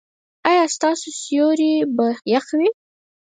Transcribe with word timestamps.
ایا 0.49 0.63
ستاسو 0.75 1.07
سیوري 1.21 1.73
به 1.95 2.07
يخ 2.33 2.45
وي؟ 2.57 2.69